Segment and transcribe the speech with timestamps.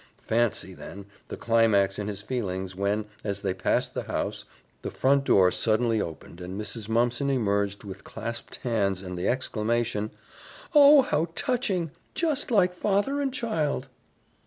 [0.25, 4.45] Fancy, then, the climax in his feelings when, as they passed the house,
[4.81, 6.89] the front door suddenly opened and Mrs.
[6.89, 10.09] Mumpson emerged with clasped hands and the exclamation,
[10.73, 11.91] "Oh, how touching!
[12.15, 13.89] Just like father and child!"